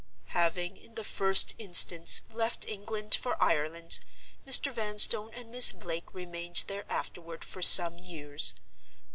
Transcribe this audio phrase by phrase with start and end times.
[0.33, 3.99] "Having, in the first instance, left England for Ireland,
[4.47, 4.71] Mr.
[4.71, 8.55] Vanstone and Miss Blake remained there afterward for some years.